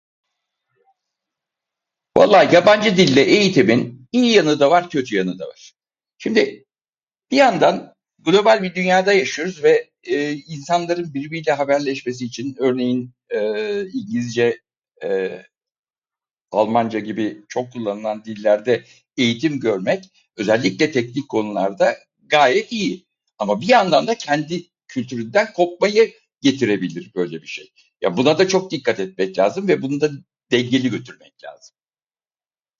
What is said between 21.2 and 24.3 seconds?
konularda gayet iyi. Ama bir yandan da